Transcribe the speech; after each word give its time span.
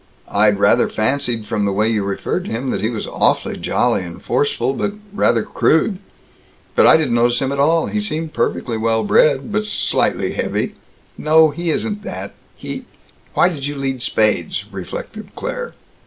I'd 0.31 0.57
rather 0.57 0.89
fancied 0.89 1.45
from 1.45 1.65
the 1.65 1.71
way 1.71 1.87
you 1.87 2.03
referred 2.03 2.45
to 2.45 2.49
him 2.51 2.71
that 2.71 2.81
he 2.81 2.89
was 2.89 3.05
awfully 3.05 3.55
jolly 3.55 4.01
and 4.01 4.19
forceful, 4.19 4.73
but 4.73 4.93
rather 5.13 5.43
crude. 5.43 5.99
But 6.75 6.87
I 6.87 6.97
didn't 6.97 7.13
notice 7.13 7.39
him 7.39 7.51
at 7.51 7.59
all. 7.59 7.85
He 7.85 7.99
seemed 7.99 8.33
perfectly 8.33 8.77
well 8.77 9.03
bred, 9.03 9.51
but 9.51 9.63
slightly 9.63 10.33
heavy." 10.33 10.73
"No, 11.19 11.51
he 11.51 11.69
isn't 11.69 12.01
that 12.03 12.33
He 12.55 12.85
Why 13.35 13.47
did 13.47 13.67
you 13.67 13.75
lead 13.75 14.01
spades?" 14.01 14.65
reflected 14.71 15.29
Claire. 15.35 15.75